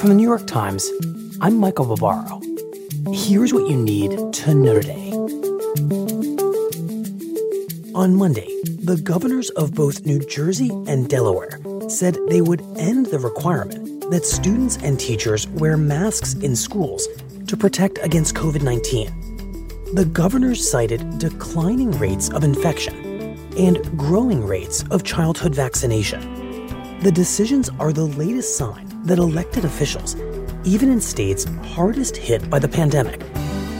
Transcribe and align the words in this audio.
From 0.00 0.08
the 0.08 0.14
New 0.14 0.26
York 0.26 0.46
Times, 0.46 0.90
I'm 1.42 1.58
Michael 1.58 1.84
Barbaro. 1.84 2.40
Here's 3.12 3.52
what 3.52 3.68
you 3.68 3.76
need 3.76 4.32
to 4.32 4.54
know 4.54 4.80
today. 4.80 5.12
On 7.94 8.16
Monday, 8.16 8.48
the 8.82 8.98
governors 9.04 9.50
of 9.50 9.74
both 9.74 10.06
New 10.06 10.18
Jersey 10.20 10.70
and 10.86 11.06
Delaware 11.10 11.60
said 11.90 12.16
they 12.28 12.40
would 12.40 12.62
end 12.78 13.06
the 13.06 13.18
requirement 13.18 14.10
that 14.10 14.24
students 14.24 14.78
and 14.78 14.98
teachers 14.98 15.46
wear 15.48 15.76
masks 15.76 16.32
in 16.32 16.56
schools 16.56 17.06
to 17.46 17.54
protect 17.54 17.98
against 18.00 18.34
COVID 18.34 18.62
19. 18.62 19.92
The 19.92 20.06
governors 20.06 20.66
cited 20.70 21.18
declining 21.18 21.90
rates 21.90 22.30
of 22.30 22.42
infection 22.42 23.36
and 23.58 23.98
growing 23.98 24.46
rates 24.46 24.82
of 24.90 25.04
childhood 25.04 25.54
vaccination. 25.54 27.00
The 27.00 27.12
decisions 27.12 27.68
are 27.78 27.92
the 27.92 28.06
latest 28.06 28.56
sign 28.56 28.89
that 29.04 29.18
elected 29.18 29.64
officials, 29.64 30.16
even 30.64 30.90
in 30.90 31.00
states 31.00 31.44
hardest 31.74 32.16
hit 32.16 32.48
by 32.50 32.58
the 32.58 32.68
pandemic, 32.68 33.22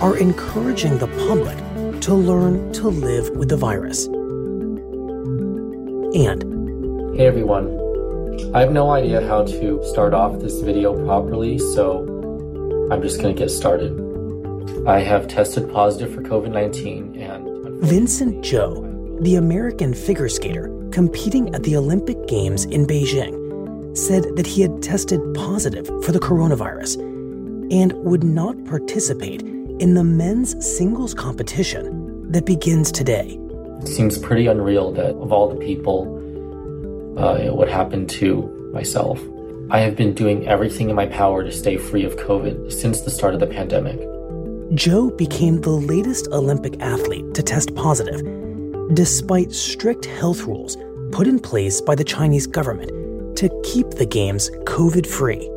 are 0.00 0.16
encouraging 0.16 0.98
the 0.98 1.08
public 1.28 1.56
to 2.00 2.14
learn 2.14 2.72
to 2.72 2.88
live 2.88 3.30
with 3.30 3.48
the 3.48 3.56
virus. 3.56 4.06
And 6.14 6.58
Hey 7.16 7.26
everyone, 7.26 7.66
I 8.54 8.60
have 8.60 8.70
no 8.70 8.90
idea 8.90 9.26
how 9.26 9.42
to 9.44 9.82
start 9.84 10.14
off 10.14 10.38
this 10.40 10.60
video 10.60 10.94
properly, 11.04 11.58
so 11.58 12.02
I'm 12.92 13.02
just 13.02 13.20
going 13.20 13.34
to 13.34 13.38
get 13.38 13.50
started. 13.50 13.92
I 14.86 15.00
have 15.00 15.26
tested 15.26 15.70
positive 15.72 16.14
for 16.14 16.22
COVID 16.22 16.52
19 16.52 17.20
and. 17.20 17.82
Vincent 17.82 18.44
Zhou, 18.44 19.20
the 19.22 19.34
American 19.34 19.92
figure 19.92 20.28
skater 20.28 20.72
competing 20.92 21.54
at 21.54 21.62
the 21.64 21.76
Olympic 21.76 22.26
Games 22.26 22.64
in 22.66 22.86
Beijing, 22.86 23.47
said 23.94 24.36
that 24.36 24.46
he 24.46 24.62
had 24.62 24.82
tested 24.82 25.20
positive 25.34 25.86
for 26.04 26.12
the 26.12 26.20
coronavirus 26.20 26.96
and 27.70 27.92
would 28.04 28.24
not 28.24 28.62
participate 28.64 29.42
in 29.42 29.94
the 29.94 30.04
men's 30.04 30.54
singles 30.76 31.14
competition 31.14 32.30
that 32.32 32.44
begins 32.44 32.90
today. 32.90 33.38
It 33.80 33.88
seems 33.88 34.18
pretty 34.18 34.46
unreal 34.46 34.92
that 34.92 35.14
of 35.16 35.32
all 35.32 35.48
the 35.48 35.64
people, 35.64 36.16
uh, 37.18 37.34
it 37.34 37.54
would 37.54 37.68
happen 37.68 38.06
to 38.06 38.70
myself. 38.72 39.20
I 39.70 39.80
have 39.80 39.96
been 39.96 40.14
doing 40.14 40.48
everything 40.48 40.88
in 40.88 40.96
my 40.96 41.06
power 41.06 41.44
to 41.44 41.52
stay 41.52 41.76
free 41.76 42.04
of 42.04 42.16
COVID 42.16 42.72
since 42.72 43.02
the 43.02 43.10
start 43.10 43.34
of 43.34 43.40
the 43.40 43.46
pandemic. 43.46 43.98
Zhou 44.72 45.16
became 45.16 45.60
the 45.60 45.70
latest 45.70 46.28
Olympic 46.28 46.80
athlete 46.80 47.34
to 47.34 47.42
test 47.42 47.74
positive, 47.74 48.22
despite 48.94 49.52
strict 49.52 50.04
health 50.06 50.42
rules 50.42 50.76
put 51.12 51.26
in 51.26 51.38
place 51.38 51.80
by 51.80 51.94
the 51.94 52.04
Chinese 52.04 52.46
government 52.46 52.90
to 53.38 53.48
keep 53.62 53.88
the 53.90 54.04
Games 54.04 54.50
COVID 54.64 55.06
free. 55.06 55.48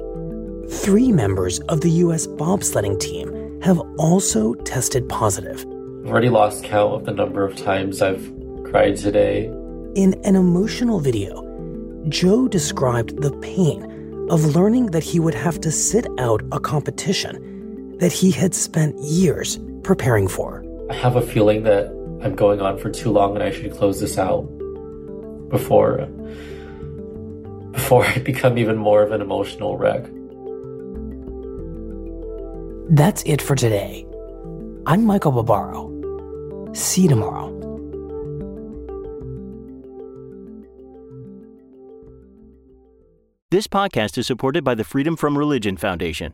Three 0.69 1.11
members 1.11 1.59
of 1.61 1.81
the 1.81 1.89
U.S. 2.05 2.27
bobsledding 2.27 2.99
team 2.99 3.59
have 3.63 3.79
also 3.97 4.53
tested 4.53 5.09
positive. 5.09 5.61
I've 5.61 6.11
already 6.11 6.29
lost 6.29 6.63
count 6.63 6.93
of 6.93 7.05
the 7.05 7.11
number 7.11 7.43
of 7.43 7.55
times 7.55 8.03
I've 8.03 8.31
cried 8.65 8.97
today. 8.97 9.45
In 9.95 10.13
an 10.23 10.35
emotional 10.35 10.99
video, 10.99 11.41
Zhou 12.05 12.47
described 12.51 13.19
the 13.19 13.31
pain 13.39 14.27
of 14.29 14.55
learning 14.55 14.91
that 14.91 15.03
he 15.03 15.19
would 15.19 15.33
have 15.33 15.59
to 15.61 15.71
sit 15.71 16.05
out 16.19 16.43
a 16.51 16.59
competition 16.59 17.97
that 17.97 18.11
he 18.11 18.29
had 18.29 18.53
spent 18.53 18.95
years 18.99 19.59
preparing 19.81 20.27
for. 20.27 20.63
I 20.91 20.93
have 20.93 21.15
a 21.15 21.21
feeling 21.21 21.63
that 21.63 21.87
I'm 22.21 22.35
going 22.35 22.61
on 22.61 22.77
for 22.77 22.91
too 22.91 23.09
long 23.09 23.33
and 23.33 23.43
I 23.43 23.49
should 23.49 23.71
close 23.71 23.99
this 23.99 24.19
out 24.19 24.43
before 25.49 26.07
before 27.91 28.05
I 28.05 28.19
become 28.31 28.57
even 28.57 28.77
more 28.77 29.03
of 29.03 29.11
an 29.11 29.19
emotional 29.19 29.77
wreck. 29.77 30.05
That's 32.89 33.21
it 33.25 33.41
for 33.41 33.53
today. 33.53 34.05
I'm 34.85 35.03
Michael 35.03 35.33
Barbaro. 35.33 35.89
See 36.73 37.01
you 37.01 37.09
tomorrow. 37.09 37.49
This 43.49 43.67
podcast 43.67 44.17
is 44.17 44.25
supported 44.25 44.63
by 44.63 44.73
the 44.75 44.85
Freedom 44.85 45.17
from 45.17 45.37
Religion 45.37 45.75
Foundation. 45.75 46.33